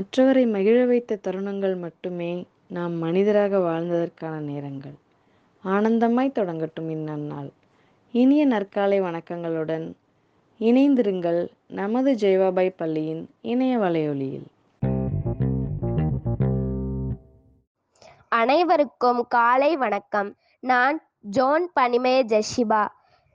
மற்றவரை 0.00 0.50
மகிழ 0.50 0.84
வைத்த 0.84 1.18
தருணங்கள் 1.22 1.78
மட்டுமே 1.78 2.46
நாம் 2.68 2.92
மனிதராக 2.92 3.58
வாழ்ந்ததற்கான 3.58 4.38
நேரங்கள். 4.38 4.92
ஆனந்தமாய் 5.64 6.32
தொடங்கட்டும் 6.32 6.90
இந்நன்னாள். 6.90 7.50
இனிய 8.12 8.46
நற்காலை 8.46 9.02
வணக்கங்களுடன் 9.02 9.92
இணைந்திருங்கள் 10.60 11.48
நமது 11.66 12.12
ஜெயவாபாய் 12.12 12.74
பள்ளியின் 12.76 13.30
இணைய 13.40 13.78
வலையொலியில். 13.78 14.46
அனைவருக்கும் 18.28 19.26
காலை 19.28 19.76
வணக்கம். 19.76 20.34
நான் 20.60 21.02
ஜோன் 21.20 21.70
பனிமய 21.80 22.24
ஜஷிபா. 22.24 22.88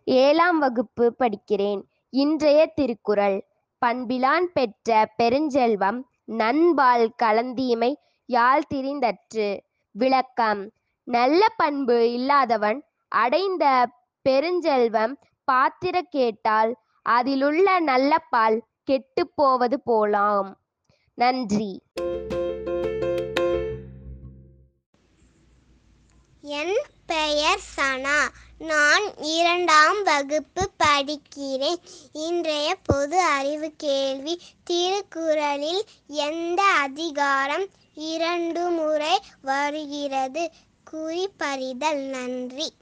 ஏழாம் 0.03 0.59
வகுப்பு 0.59 1.15
படிக்கிறேன். 1.19 1.81
இன்றைய 2.09 2.65
திருக்குறள் 2.65 3.45
பண்பிலான் 3.77 4.49
பெற்ற 4.53 5.11
பெருஞ்செல்வம் 5.23 6.01
நண்பால் 6.25 7.09
கலந்தீமை 7.23 7.93
யாழ் 8.25 8.61
திரிந்தற்று 8.73 9.59
விளக்கம். 9.91 10.71
நல்ல 11.03 11.45
பண்பு 11.57 12.13
இல்லாதவன் 12.13 12.83
அடைந்த 13.07 13.89
பெருஞ்செல்வம் 14.29 15.13
பாத்திர 15.43 16.01
கேட்டால் 16.01 16.75
அதிலுள்ள 17.01 17.79
நல்ல 17.79 18.19
பால் 18.19 18.63
கெட்டுப் 18.83 19.31
போவது 19.35 19.81
போலாம். 19.81 20.59
நன்றி. 21.13 21.81
என் 26.41 26.75
பெயர் 27.05 27.59
சனா. 27.75 28.17
நான் 28.57 29.17
இரண்டாம் 29.17 30.03
வகுப்பு 30.03 30.69
படிக்கிறேன். 30.83 31.75
இன்றைய 32.11 32.77
பொது 32.83 33.19
அறிவு 33.19 33.73
கேள்வி. 33.77 34.41
திருக்குறளில் 34.63 35.83
எந்த 36.07 36.63
அதிகாரம் 36.63 37.67
இரண்டு 37.93 38.69
முறை 38.69 39.19
வருகிறது? 39.41 40.51
குறிப்பறிதல் 40.83 42.01
நன்றி. 42.01 42.73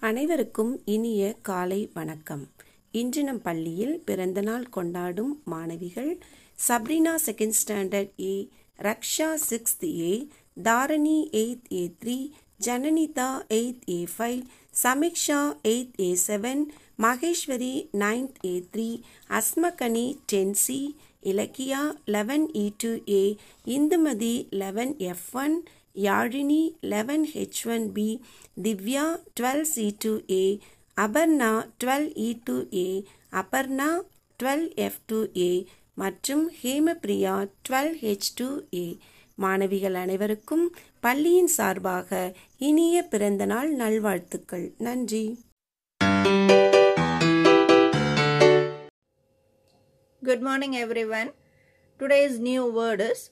அனைவருக்கும் 0.00 0.82
இனிய 0.84 1.34
காலை 1.42 1.90
வணக்கம். 1.94 2.48
இன்று 2.90 3.24
நம் 3.24 3.42
பள்ளியில் 3.42 4.02
பிறந்தநாள் 4.04 4.68
கொண்டாடும் 4.68 5.42
மாணவிகள் 5.44 6.18
Sabrina 6.68 7.14
second 7.26 7.52
standard 7.66 8.22
A 8.22 8.48
Raksha 8.82 9.34
sixth 9.50 10.00
A 10.00 10.28
Dharani 10.56 11.16
eighth 11.40 11.68
A 11.74 11.84
three 12.02 12.16
Jananitha 12.60 13.28
eighth 13.56 13.84
A 13.90 14.00
five 14.12 14.40
Samiksha 14.82 15.40
eighth 15.70 15.96
A 16.00 16.10
seven 16.26 16.62
Maheswari 17.04 17.72
ninth 18.02 18.38
A 18.46 18.54
three 18.74 18.88
Asmagani 19.38 20.06
ten 20.32 20.54
C 20.64 20.78
Ilakkiya 21.22 21.80
eleven 22.14 22.46
E 22.56 22.66
two 22.82 22.92
A 23.12 23.22
Indhumathi 23.76 24.34
eleven 24.62 24.94
F 25.10 25.28
one 25.44 25.56
Yazhini 26.04 26.62
eleven 26.92 27.26
H 27.32 27.62
one 27.74 27.86
B 27.96 28.08
Divya 28.64 29.04
twelve 29.38 29.66
C 29.74 29.86
two 30.04 30.12
A 30.34 30.44
Aparna 30.96 31.50
twelve 31.80 32.08
E 32.26 32.30
two 32.46 32.56
A 32.80 32.88
Aparna 33.32 33.88
twelve 34.40 34.66
F 34.86 35.00
two 35.10 35.18
A 35.42 35.50
மற்றும் 35.98 36.44
Hemapriya 36.60 37.34
twelve 37.66 37.94
H 38.02 38.30
two 38.38 38.48
A. 38.76 38.86
மாணவிகள் 39.38 39.94
அனைவருக்கும் 39.94 40.74
பள்ளியின் 41.00 41.48
சார்பாக 41.48 42.34
இனிய 42.58 43.02
பிறந்தநாள் 43.02 43.70
நல்வாழ்த்துக்கள் 43.72 44.72
நன்றி 44.78 45.38
good 50.22 50.40
morning 50.40 50.72
everyone 51.10 51.30
today's 52.00 52.38
new 52.38 52.64
words 52.80 53.24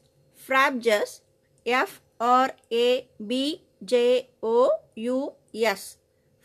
frabjous 0.49 1.15
F 1.67 1.97
R 2.19 2.55
A 2.71 3.09
B 3.27 3.43
J 3.87 4.29
O 4.41 4.69
U 4.95 5.33
S 5.53 5.99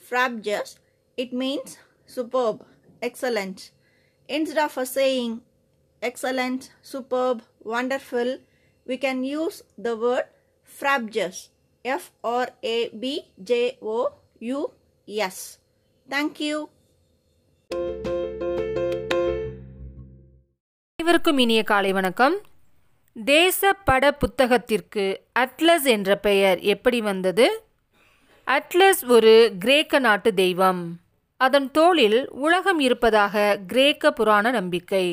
frabjous 0.09 0.77
it 1.17 1.33
means 1.33 1.77
superb, 2.05 2.63
excellent. 3.01 3.71
Instead 4.29 4.57
we 8.87 8.97
can 8.97 9.23
use 9.23 9.57
the 9.77 9.95
word 9.95 10.25
frabjous. 10.69 11.37
F 11.85 12.03
R 12.23 12.47
A 12.65 12.77
B 12.91 13.03
J 13.43 13.53
O 13.83 13.97
U 14.41 14.59
S. 15.27 15.37
Thank 16.07 16.33
you. 16.39 16.57
அனைவருக்கும் 20.99 21.37
இனிய 21.37 21.61
காலை 21.63 21.91
வணக்கம் 21.93 22.35
தேச 23.15 23.73
பட 23.83 24.11
புத்தகத்திற்கு 24.11 25.05
atlas 25.39 25.87
என்ற 25.87 26.17
பெயர் 26.17 26.59
எப்படி 26.73 27.01
வந்தது 27.01 27.45
அட்லஸ் 28.47 29.03
ஒரு 29.07 29.33
கிரேக்க 29.59 29.99
நாட்டு 29.99 30.31
தெய்வம் 30.33 30.81
அதன் 31.41 31.71
தோளில் 31.71 32.19
உலகம் 32.39 32.79
இருப்பதாக 32.79 33.45
கிரேக்க 33.67 34.11
புராண 34.11 34.51
நம்பிக்கை 34.51 35.05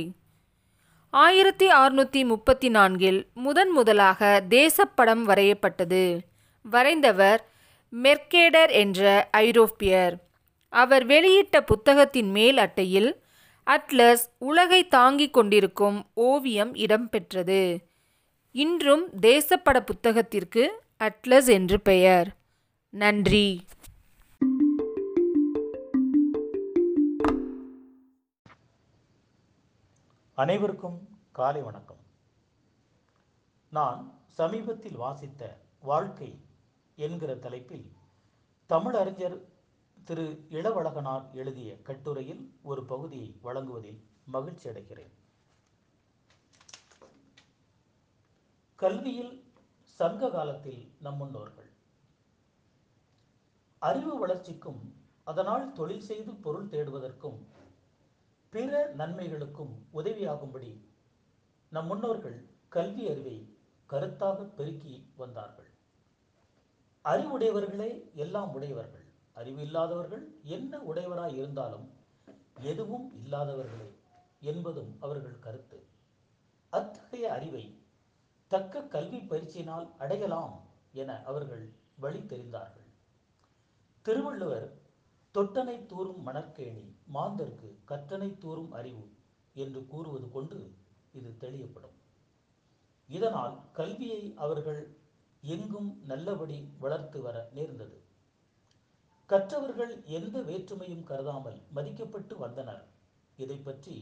ஆயிரத்தி 1.14 1.66
அறுநூற்றி 1.68 2.24
முப்பத்தி 2.24 2.68
நான்கில் 2.68 3.26
முதன் 3.34 3.70
முதலாக 3.70 4.44
தேசப்படம் 4.48 5.22
வரையப்பட்டது. 5.24 6.18
வரைந்தவர் 6.70 7.40
மெர்கேடர் 8.02 8.70
என்ற 8.70 9.28
ஐரோப்பியர். 9.30 10.14
அவர் 10.68 11.06
வெளியிட்ட 11.06 11.60
புத்தகத்தின் 11.60 12.30
மேல் 12.30 12.56
அட்டையில் 12.56 13.22
அட்லஸ் 13.66 14.24
உலகை 14.38 14.88
தாங்கிக் 14.88 15.32
கொண்டிருக்கும் 15.32 16.06
ஓவியம் 16.14 16.74
இடம்பெற்றது 16.74 17.76
இன்றும் 18.52 19.08
தேசப்பட 19.22 19.84
புத்தகத்திற்கு 19.84 20.66
அட்லஸ் 21.04 21.46
என்று 21.46 21.80
பெயர். 21.80 22.28
நன்றி. 22.88 23.60
அனைவருக்கும் 30.36 30.96
காலை 31.32 31.62
வணக்கம். 31.62 32.00
நான் 33.70 34.00
சமீபத்தில் 34.28 34.96
வாசித்த 34.96 35.60
வாழ்க்கை 35.80 36.40
என்கிற 36.96 37.36
தலைப்பில் 37.36 37.92
தமிழறிஞர் 38.68 39.36
திரு 40.04 40.46
இளவழகனார் 40.50 41.32
எழுதிய 41.32 41.82
கட்டுரையில் 41.82 42.52
ஒரு 42.62 42.84
பகுதியை 42.84 43.38
வழங்குவதில் 43.42 44.00
மகிழ்ச்சி 44.24 44.68
அடைகிறேன். 44.70 45.14
கல்வியில் 48.76 49.44
சங்க 49.82 50.30
காலத்தில் 50.30 50.92
நம் 51.00 51.16
முன்னோர்கள். 51.16 51.70
அறிவு 53.78 54.18
வளர்ச்சிக்கும் 54.18 54.94
அதனால் 55.24 55.72
தொழில் 55.72 56.08
செய்து 56.10 56.34
பொருள் 56.34 56.68
தேடுவதற்கும் 56.68 57.38
பிற 58.54 58.94
நன்மைகளுக்கும் 58.98 59.72
உதவியாகும்படி 59.94 60.80
நம் 61.70 61.86
முன்னோர்கள் 61.86 62.46
கல்வி 62.68 63.10
அறிவை 63.10 63.58
கருத்தாக 63.88 64.44
பெருக்கி 64.44 65.12
வந்தார்கள். 65.16 65.70
அறிவுடையவர்களே 67.04 68.14
எல்லாம் 68.14 68.52
உடையவர்கள். 68.52 69.04
அறிவு 69.34 69.62
இல்லாதவர்கள் 69.62 70.34
என்ன 70.42 70.78
உடையவராய் 70.78 71.34
இருந்தாலும் 71.34 71.92
எதுவும் 72.60 73.12
இல்லாதவர்களே 73.24 73.88
என்பதும் 74.40 74.96
அவர்கள் 75.00 75.38
கருத்து. 75.38 75.86
அத்தகைய 76.70 77.32
அறிவை 77.32 77.82
தக்க 78.48 78.82
கல்வி 78.82 79.18
பயிற்சியினால் 79.18 79.96
அடையலாம் 79.98 80.66
என 80.92 81.22
அவர்கள் 81.24 81.72
வழி 81.96 82.18
தெரிந்தார்கள். 82.18 82.90
திருவள்ளுவர் 84.02 84.83
தொட்டனை 85.34 85.76
தூறும் 85.86 86.20
மணற்கேணி 86.26 86.84
மாந்தர்க்கு 87.06 87.68
கற்றனை 87.90 88.28
தூறும் 88.38 88.70
அறிவு 88.70 89.06
என்று 89.54 89.80
கூறுவது 89.86 90.26
கொண்டு 90.30 90.58
இது 91.12 91.30
தெளியப்படும். 91.40 91.96
இதனால் 93.08 93.54
கல்வியை 93.72 94.22
அவர்கள் 94.36 94.82
எங்கும் 95.42 95.90
நல்லபடி 96.02 96.58
வளர்த்து 96.78 97.18
வர 97.22 97.36
நேர்ந்தது. 97.52 97.98
கற்றவர்கள் 99.30 99.92
எந்த 100.18 100.36
வேற்றுமையும் 100.42 101.02
கருதாமல் 101.02 101.58
மதிக்கப்பட்டு 101.74 102.36
வந்தனர். 102.36 102.84
இதை 103.36 103.58
பற்றி 103.58 103.96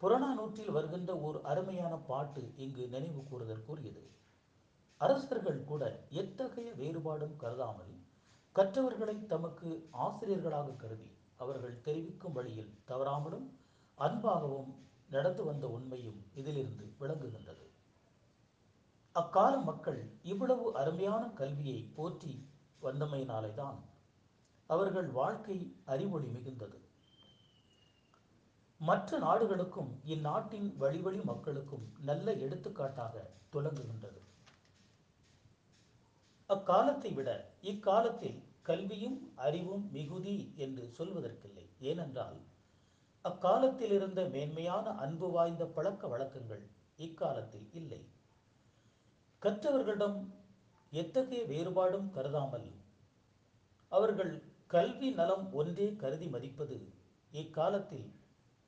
புறநானூற்றில் 0.00 0.74
வருகின்ற 0.76 1.12
ஓர் 1.18 1.38
அருமையான 1.42 1.94
பாட்டு 2.10 2.42
இங்கு 2.56 2.84
நினைவு 2.88 3.22
கூறுதற்குரியது 3.30 4.04
அரசர்கள் 5.00 5.60
கூட 5.64 5.82
எத்தகைய 6.10 6.70
வேறுபாடும் 6.72 7.36
கருதாமல் 7.36 7.92
கற்றவர்களை 8.56 9.26
தமக்கு 9.26 9.88
ஆசிரியர்களாக 9.90 10.70
கருதி 10.70 11.10
அவர்கள் 11.36 11.80
தெரிவிக்கும் 11.80 12.32
வழியில் 12.32 12.72
தவறாமலும் 12.84 13.58
அன்பாகவும் 13.98 14.70
நடந்து 15.08 15.44
வந்த 15.44 15.68
உண்மையும் 15.68 16.26
இதிலிருந்து 16.34 16.94
விளங்குகின்றது. 17.00 17.66
அக்கால 19.12 19.58
மக்கள் 19.58 20.00
இவ்வளவு 20.22 20.76
அருமையான 20.76 21.28
கல்வியை 21.28 21.82
போற்றி 21.94 22.48
வந்தமையினாலேதான் 22.82 23.78
அவர்கள் 24.66 25.08
வாழ்க்கை 25.10 25.76
அறிவொளி 25.84 26.26
மிகுந்தது. 26.26 26.78
மற்ற 28.80 29.18
நாடுகளுக்கும் 29.18 30.00
இந்நாட்டின் 30.04 30.76
வழிவழி 30.80 31.24
மக்களுக்கும் 31.24 31.92
நல்ல 32.00 32.34
எடுத்துக்காட்டாக 32.34 33.30
துலங்குகின்றது 33.52 34.20
அக்காலத்தை 36.50 37.10
விட 37.12 37.30
இக்காலத்தில் 37.70 38.38
கல்வியும் 38.68 39.18
அறிவும் 39.46 39.84
மிகுதி 39.90 40.36
என்று 40.56 40.84
சொல்வதற்கில்லை. 40.98 41.66
ஏனென்றால் 41.80 42.38
அக்காலத்தில் 43.24 43.92
இருந்த 43.96 44.20
மேன்மையான 44.34 44.86
அன்பு 45.04 45.28
வாய்ந்த 45.30 45.64
பழக்க 45.76 46.02
வழக்கங்கள் 46.08 46.64
இக்காலத்தில் 46.96 47.68
இல்லை. 47.72 48.00
கற்றவர்களிடம் 49.42 50.18
எத்தகைய 50.92 51.42
வேறுபாடும் 51.50 52.08
கருதாமல் 52.10 52.68
அவர்கள் 53.92 54.32
கல்வி 54.66 55.08
நலம் 55.10 55.46
ஒன்றே 55.52 55.88
கருதி 56.02 56.26
மதிப்பது 56.26 56.78
இக்காலத்தில் 57.32 58.08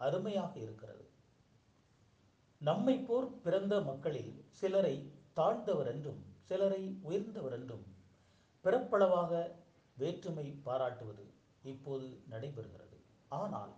அருமையாக 0.00 0.52
இருக்கிறது. 0.58 1.05
நம்மை 2.61 2.96
போர் 3.08 3.29
பிறந்த 3.44 3.75
மக்களில் 3.81 4.32
சிலரை 4.61 4.96
தாழ்ந்தவர் 5.32 5.90
என்றும் 5.93 6.20
சிலரை 6.48 6.82
உயர்ந்தவர் 7.02 7.54
என்றும் 7.58 7.86
பிறப்பளவாக 8.64 9.32
வேற்றுமை 9.96 10.46
பாராட்டுவது 10.66 11.24
இப்போது 11.62 12.06
நடைபெறுகிறது. 12.30 12.98
ஆனால் 13.40 13.72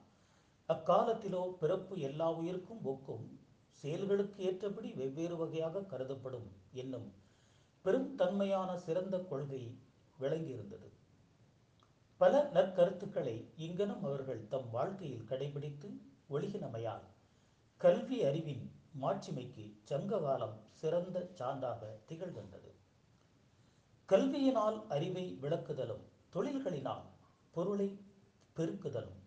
அக்காலத்திலோ 0.69 1.43
பிறப்பு 1.63 1.95
எல்லா 2.01 2.29
உயிருக்கும் 2.33 2.83
ஒக்கும் 2.85 3.27
செயல்களுக்கு 3.83 4.39
ஏற்றபடி 4.45 4.91
வெவ்வேறு 4.93 5.37
வகையாக 5.37 5.85
கருதப்படும் 5.93 6.49
என்னும் 6.73 7.09
பெரும் 7.85 8.11
தன்மையான 8.15 8.71
சிறந்த 8.79 9.17
கொள்கை 9.31 9.63
விளங்கியிருந்தது. 10.19 10.89
பல 12.21 12.35
நற்கருத்துக்களை 12.55 13.37
இங்கனம் 13.57 14.05
அவர்கள் 14.05 14.49
தம் 14.49 14.69
வாழ்க்கையில் 14.71 15.29
கடைபிடித்து 15.31 15.89
ஒழுகினமையால் 16.29 17.05
கல்வி 17.81 18.19
அறிவின் 18.25 18.65
மாட்சிமைக்கு 19.03 19.65
சங்க 19.85 20.19
காலம் 20.19 20.57
சிறந்த 20.81 21.19
சான்றாக 21.39 21.83
திகழ்கின்றது. 22.09 22.71
கல்வியினால் 24.09 24.79
அறிவை 24.89 25.27
விளக்குதலும் 25.43 26.05
தொழில்களினால் 26.33 27.05
பொருளை 27.55 27.89
பெருக்குதலும் 28.57 29.21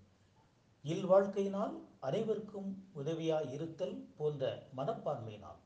இல்வாழ்க்கையினால் 0.84 1.76
அனைவருக்கும் 2.00 2.70
உதவியாய் 2.96 3.50
இருத்தல் 3.52 3.98
போன்ற 4.18 4.52
மனப்பான்மையினால் 4.78 5.62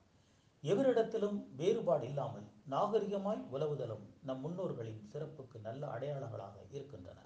எவரிடத்திலும் 0.64 1.38
வேறுபாடு 1.56 2.06
இல்லாமல் 2.08 2.48
நாகரிகமாய் 2.70 3.42
உலவுதலும் 3.52 4.06
நம் 4.24 4.40
முன்னோர்களின் 4.40 5.02
சிறப்புக்கு 5.12 5.60
நல்ல 5.60 5.88
அடையாளங்களாக 5.88 6.56
இருக்கின்றன. 6.72 7.20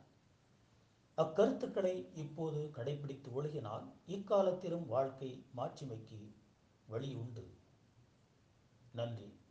அக்கருத்துக்களை 1.18 1.94
இப்போது 2.24 2.62
கடைபிடித்து 2.78 3.30
ஒழுகினால் 3.38 3.86
இக்காலத்திலும் 4.06 4.86
வாழ்க்கை 4.86 5.30
மாட்சிமைக்கு 5.58 6.20
வழி 6.88 7.14
உண்டு 7.14 7.44
நன்றி. 8.92 9.45